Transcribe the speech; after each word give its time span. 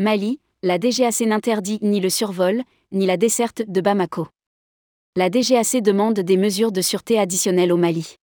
Mali, 0.00 0.40
la 0.62 0.78
DGAC 0.78 1.20
n'interdit 1.26 1.78
ni 1.82 2.00
le 2.00 2.08
survol, 2.08 2.62
ni 2.90 3.04
la 3.04 3.18
desserte 3.18 3.60
de 3.68 3.82
Bamako. 3.82 4.28
La 5.14 5.28
DGAC 5.28 5.82
demande 5.82 6.20
des 6.20 6.38
mesures 6.38 6.72
de 6.72 6.80
sûreté 6.80 7.18
additionnelles 7.18 7.70
au 7.70 7.76
Mali. 7.76 8.16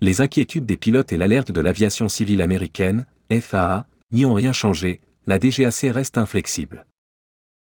Les 0.00 0.20
inquiétudes 0.20 0.66
des 0.66 0.76
pilotes 0.76 1.12
et 1.12 1.16
l'alerte 1.16 1.50
de 1.50 1.60
l'aviation 1.60 2.08
civile 2.08 2.40
américaine, 2.40 3.06
FAA, 3.28 3.88
n'y 4.12 4.24
ont 4.24 4.34
rien 4.34 4.52
changé, 4.52 5.00
la 5.26 5.40
DGAC 5.40 5.92
reste 5.92 6.16
inflexible. 6.16 6.86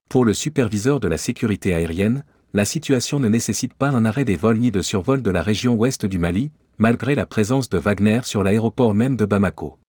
Pour 0.08 0.24
le 0.24 0.36
superviseur 0.36 1.00
de 1.00 1.08
la 1.08 1.18
sécurité 1.18 1.74
aérienne, 1.74 2.24
la 2.54 2.64
situation 2.64 3.20
ne 3.20 3.28
nécessite 3.28 3.74
pas 3.74 3.90
un 3.90 4.06
arrêt 4.06 4.24
des 4.24 4.36
vols 4.36 4.60
ni 4.60 4.70
de 4.70 4.84
survol 4.84 5.24
de 5.24 5.32
la 5.32 5.42
région 5.42 5.74
ouest 5.74 6.06
du 6.06 6.20
Mali, 6.20 6.52
malgré 6.78 7.16
la 7.16 7.26
présence 7.26 7.70
de 7.70 7.80
Wagner 7.80 8.20
sur 8.24 8.44
l'aéroport 8.44 8.94
même 8.94 9.16
de 9.16 9.26
Bamako. 9.26 9.80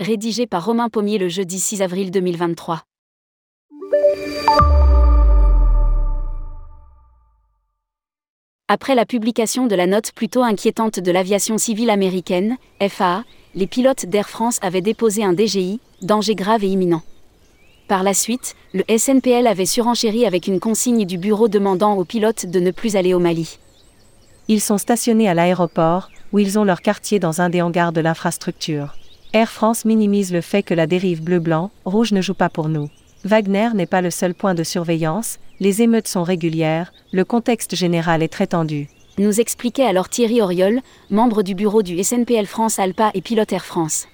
Rédigé 0.00 0.48
par 0.48 0.64
Romain 0.64 0.88
Pommier 0.88 1.18
le 1.18 1.28
jeudi 1.28 1.60
6 1.60 1.80
avril 1.80 2.10
2023. 2.10 2.82
Après 8.66 8.96
la 8.96 9.06
publication 9.06 9.68
de 9.68 9.76
la 9.76 9.86
note 9.86 10.10
plutôt 10.10 10.42
inquiétante 10.42 10.98
de 10.98 11.12
l'aviation 11.12 11.58
civile 11.58 11.90
américaine, 11.90 12.56
FAA, 12.80 13.22
les 13.54 13.68
pilotes 13.68 14.06
d'Air 14.06 14.28
France 14.28 14.58
avaient 14.62 14.80
déposé 14.80 15.22
un 15.22 15.32
DGI, 15.32 15.78
danger 16.02 16.34
grave 16.34 16.64
et 16.64 16.68
imminent. 16.68 17.02
Par 17.86 18.02
la 18.02 18.14
suite, 18.14 18.56
le 18.72 18.82
SNPL 18.88 19.46
avait 19.46 19.64
surenchéri 19.64 20.26
avec 20.26 20.48
une 20.48 20.58
consigne 20.58 21.04
du 21.04 21.18
bureau 21.18 21.46
demandant 21.46 21.94
aux 21.94 22.04
pilotes 22.04 22.46
de 22.46 22.58
ne 22.58 22.72
plus 22.72 22.96
aller 22.96 23.14
au 23.14 23.20
Mali. 23.20 23.60
Ils 24.48 24.60
sont 24.60 24.78
stationnés 24.78 25.28
à 25.28 25.34
l'aéroport, 25.34 26.10
où 26.32 26.40
ils 26.40 26.58
ont 26.58 26.64
leur 26.64 26.82
quartier 26.82 27.20
dans 27.20 27.40
un 27.40 27.48
des 27.48 27.62
hangars 27.62 27.92
de 27.92 28.00
l'infrastructure. 28.00 28.96
Air 29.34 29.50
France 29.50 29.84
minimise 29.84 30.32
le 30.32 30.40
fait 30.40 30.62
que 30.62 30.74
la 30.74 30.86
dérive 30.86 31.20
bleu-blanc, 31.20 31.72
rouge 31.84 32.12
ne 32.12 32.22
joue 32.22 32.34
pas 32.34 32.48
pour 32.48 32.68
nous. 32.68 32.88
Wagner 33.24 33.70
n'est 33.74 33.84
pas 33.84 34.00
le 34.00 34.12
seul 34.12 34.32
point 34.32 34.54
de 34.54 34.62
surveillance, 34.62 35.40
les 35.58 35.82
émeutes 35.82 36.06
sont 36.06 36.22
régulières, 36.22 36.92
le 37.10 37.24
contexte 37.24 37.74
général 37.74 38.22
est 38.22 38.28
très 38.28 38.46
tendu. 38.46 38.88
Nous 39.18 39.40
expliquait 39.40 39.86
alors 39.86 40.08
Thierry 40.08 40.40
Auriol, 40.40 40.82
membre 41.10 41.42
du 41.42 41.56
bureau 41.56 41.82
du 41.82 42.00
SNPL 42.00 42.46
France 42.46 42.78
Alpa 42.78 43.10
et 43.14 43.22
pilote 43.22 43.52
Air 43.52 43.64
France. 43.64 44.06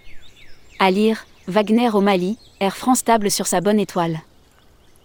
À 0.79 0.91
lire, 0.91 1.27
Wagner 1.49 1.91
au 1.91 2.01
Mali, 2.01 2.39
Air 2.59 2.75
France 2.75 3.05
table 3.05 3.31
sur 3.31 3.47
sa 3.47 3.61
bonne 3.61 3.79
étoile. 3.79 4.21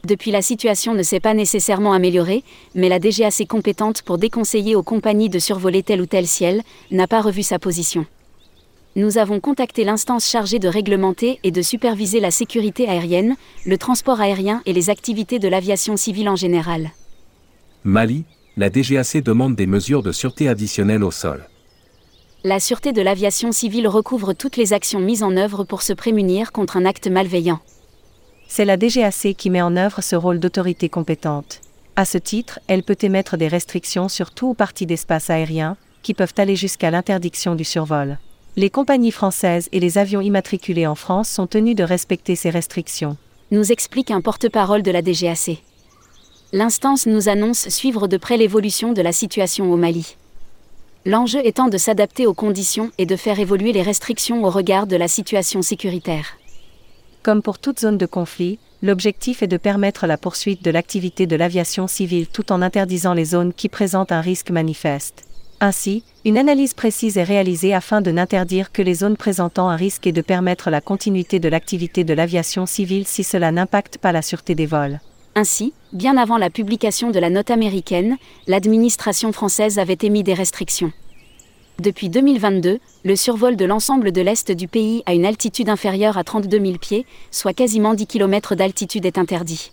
Depuis 0.06 0.32
la 0.32 0.42
situation 0.42 0.94
ne 0.94 1.04
s'est 1.04 1.20
pas 1.20 1.34
nécessairement 1.34 1.92
améliorée, 1.92 2.46
mais 2.74 2.88
la 2.88 3.00
DGAC 3.00 3.46
compétente 3.50 4.02
pour 4.02 4.18
déconseiller 4.18 4.78
aux 4.78 4.84
compagnies 4.84 5.28
de 5.28 5.40
survoler 5.40 5.84
tel 5.84 6.00
ou 6.00 6.06
tel 6.06 6.26
ciel 6.26 6.62
n'a 6.90 7.06
pas 7.06 7.20
revu 7.20 7.44
sa 7.44 7.60
position 7.60 8.06
nous 8.96 9.18
avons 9.18 9.42
contacté 9.42 9.84
l'instance 9.84 10.26
chargée 10.26 10.58
de 10.58 10.70
réglementer 10.70 11.40
et 11.44 11.52
de 11.52 11.62
superviser 11.62 12.22
la 12.22 12.32
sécurité 12.32 12.88
aérienne, 12.88 13.36
le 13.66 13.78
transport 13.78 14.22
aérien 14.22 14.62
et 14.66 14.72
les 14.72 14.90
activités 14.90 15.38
de 15.38 15.50
l'aviation 15.50 15.98
civile 15.98 16.30
en 16.30 16.38
général. 16.38 16.92
Mali, 17.84 18.24
la 18.56 18.70
DGAC 18.70 19.18
demande 19.18 19.56
des 19.56 19.68
mesures 19.68 20.02
de 20.02 20.14
sûreté 20.14 20.48
additionnelles 20.48 21.04
au 21.04 21.12
sol. 21.12 21.50
La 22.46 22.62
sûreté 22.62 22.94
de 22.94 23.02
l'aviation 23.02 23.52
civile 23.52 23.88
recouvre 23.90 24.32
toutes 24.32 24.56
les 24.56 24.72
actions 24.72 25.02
mises 25.02 25.24
en 25.24 25.36
œuvre 25.36 25.66
pour 25.66 25.82
se 25.82 25.92
prémunir 25.92 26.54
contre 26.54 26.78
un 26.78 26.86
acte 26.86 27.08
malveillant. 27.08 27.60
C'est 28.48 28.66
la 28.66 28.78
DGAC 28.78 29.36
qui 29.36 29.50
met 29.50 29.62
en 29.62 29.76
œuvre 29.76 30.02
ce 30.02 30.16
rôle 30.16 30.40
d'autorité 30.40 30.88
compétente. 30.88 31.60
À 31.98 32.06
ce 32.06 32.18
titre, 32.18 32.60
elle 32.68 32.84
peut 32.84 32.98
émettre 33.02 33.36
des 33.36 33.48
restrictions 33.50 34.08
sur 34.08 34.32
tout 34.32 34.50
ou 34.50 34.54
partie 34.54 34.86
d'espace 34.86 35.30
aérien, 35.30 35.76
qui 36.02 36.14
peuvent 36.14 36.34
aller 36.38 36.56
jusqu'à 36.56 36.92
l'interdiction 36.92 37.56
du 37.56 37.64
survol 37.66 38.20
les 38.58 38.70
compagnies 38.70 39.12
françaises 39.12 39.68
et 39.74 39.82
les 39.82 39.98
avions 39.98 40.22
immatriculés 40.22 40.88
en 40.88 40.96
France 40.96 41.28
sont 41.28 41.48
tenus 41.48 41.76
de 41.76 41.84
respecter 41.84 42.36
ces 42.36 42.50
restrictions. 42.50 43.18
Nous 43.52 43.72
explique 43.72 44.12
un 44.12 44.22
porte-parole 44.22 44.82
de 44.82 44.92
la 44.92 45.02
DGAC. 45.02 45.62
L'instance 46.54 47.06
nous 47.06 47.28
annonce 47.28 47.68
suivre 47.68 48.08
de 48.08 48.16
près 48.16 48.38
l'évolution 48.38 48.94
de 48.94 49.02
la 49.02 49.12
situation 49.12 49.72
au 49.74 49.76
Mali. 49.76 50.16
L'enjeu 51.06 51.46
étant 51.46 51.68
de 51.68 51.78
s'adapter 51.78 52.26
aux 52.26 52.34
conditions 52.34 52.92
et 52.98 53.06
de 53.06 53.18
faire 53.18 53.40
évoluer 53.40 53.74
les 53.74 53.82
restrictions 53.82 54.44
au 54.46 54.50
regard 54.50 54.88
de 54.88 54.96
la 54.96 55.10
situation 55.10 55.62
sécuritaire. 55.62 56.38
Comme 57.24 57.42
pour 57.42 57.60
toute 57.60 57.82
zone 57.82 57.98
de 57.98 58.06
conflit, 58.06 58.58
l'objectif 58.82 59.44
est 59.44 59.48
de 59.48 59.58
permettre 59.58 60.08
la 60.08 60.18
poursuite 60.18 60.64
de 60.64 60.72
l'activité 60.72 61.28
de 61.28 61.36
l'aviation 61.36 61.88
civile 61.88 62.28
tout 62.28 62.52
en 62.54 62.62
interdisant 62.62 63.14
les 63.14 63.26
zones 63.26 63.54
qui 63.54 63.68
présentent 63.68 64.14
un 64.14 64.22
risque 64.22 64.50
manifeste. 64.50 65.26
Ainsi, 65.62 66.04
une 66.26 66.38
analyse 66.38 66.74
précise 66.74 67.18
est 67.18 67.24
réalisée 67.24 67.74
afin 67.74 68.02
de 68.02 68.12
n'interdire 68.12 68.72
que 68.72 68.82
les 68.82 68.96
zones 68.96 69.16
présentant 69.16 69.70
un 69.70 69.76
risque 69.76 70.06
et 70.06 70.12
de 70.12 70.22
permettre 70.22 70.70
la 70.70 70.82
continuité 70.82 71.40
de 71.40 71.48
l'activité 71.48 72.04
de 72.04 72.14
l'aviation 72.14 72.66
civile 72.66 73.08
si 73.08 73.24
cela 73.24 73.52
n'impacte 73.52 73.98
pas 73.98 74.12
la 74.12 74.22
sûreté 74.22 74.54
des 74.54 74.66
vols. 74.66 75.00
Ainsi, 75.36 75.74
bien 75.94 76.18
avant 76.18 76.38
la 76.38 76.50
publication 76.50 77.12
de 77.12 77.20
la 77.20 77.30
note 77.30 77.52
américaine, 77.52 78.18
l'administration 78.48 79.32
française 79.32 79.80
avait 79.80 79.98
émis 80.02 80.24
des 80.24 80.34
restrictions. 80.34 80.92
Depuis 81.80 82.10
2022, 82.10 82.80
le 83.04 83.16
survol 83.16 83.58
de 83.58 83.66
l'ensemble 83.66 84.14
de 84.14 84.22
l'Est 84.22 84.52
du 84.52 84.70
pays 84.70 85.04
à 85.06 85.14
une 85.14 85.26
altitude 85.26 85.68
inférieure 85.68 86.18
à 86.18 86.24
32 86.24 86.60
000 86.60 86.78
pieds, 86.78 87.06
soit 87.32 87.54
quasiment 87.54 87.94
10 87.94 88.08
km 88.08 88.56
d'altitude, 88.56 89.06
est 89.06 89.18
interdit. 89.18 89.72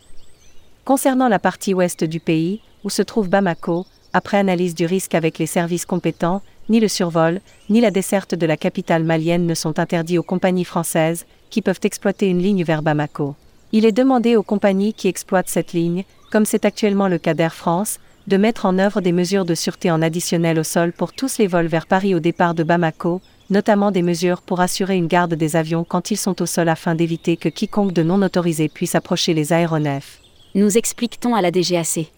Concernant 0.84 1.28
la 1.28 1.38
partie 1.38 1.74
ouest 1.74 2.02
du 2.02 2.18
pays, 2.18 2.60
où 2.82 2.90
se 2.90 3.02
trouve 3.02 3.28
Bamako, 3.28 3.86
après 4.12 4.38
analyse 4.38 4.74
du 4.74 4.86
risque 4.86 5.14
avec 5.14 5.38
les 5.38 5.46
services 5.46 5.86
compétents, 5.86 6.42
ni 6.68 6.80
le 6.80 6.88
survol, 6.88 7.40
ni 7.68 7.80
la 7.80 7.90
desserte 7.90 8.34
de 8.34 8.46
la 8.46 8.56
capitale 8.56 9.04
malienne 9.04 9.46
ne 9.46 9.54
sont 9.54 9.78
interdits 9.78 10.18
aux 10.18 10.22
compagnies 10.22 10.64
françaises, 10.64 11.26
qui 11.50 11.62
peuvent 11.62 11.80
exploiter 11.82 12.28
une 12.28 12.42
ligne 12.42 12.64
vers 12.64 12.82
Bamako. 12.82 13.34
Il 13.72 13.84
est 13.84 13.92
demandé 13.92 14.36
aux 14.36 14.42
compagnies 14.42 14.94
qui 14.94 15.08
exploitent 15.08 15.48
cette 15.48 15.72
ligne, 15.72 16.04
comme 16.30 16.44
c'est 16.44 16.64
actuellement 16.64 17.08
le 17.08 17.18
cas 17.18 17.34
d'Air 17.34 17.54
France, 17.54 17.98
de 18.26 18.36
mettre 18.36 18.66
en 18.66 18.78
œuvre 18.78 19.00
des 19.00 19.12
mesures 19.12 19.44
de 19.44 19.54
sûreté 19.54 19.90
en 19.90 20.02
additionnel 20.02 20.58
au 20.58 20.62
sol 20.62 20.92
pour 20.92 21.12
tous 21.12 21.38
les 21.38 21.46
vols 21.46 21.66
vers 21.66 21.86
Paris 21.86 22.14
au 22.14 22.20
départ 22.20 22.54
de 22.54 22.62
Bamako, 22.62 23.20
notamment 23.50 23.90
des 23.90 24.02
mesures 24.02 24.42
pour 24.42 24.60
assurer 24.60 24.96
une 24.96 25.08
garde 25.08 25.34
des 25.34 25.56
avions 25.56 25.84
quand 25.84 26.10
ils 26.10 26.16
sont 26.16 26.40
au 26.40 26.46
sol 26.46 26.68
afin 26.68 26.94
d'éviter 26.94 27.36
que 27.36 27.48
quiconque 27.48 27.92
de 27.92 28.02
non 28.02 28.22
autorisé 28.22 28.68
puisse 28.68 28.94
approcher 28.94 29.34
les 29.34 29.52
aéronefs. 29.52 30.20
Nous 30.54 30.78
explique-t-on 30.78 31.34
à 31.34 31.42
la 31.42 31.50
DGAC. 31.50 32.10